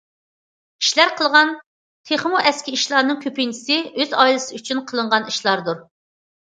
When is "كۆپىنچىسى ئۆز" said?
3.27-4.19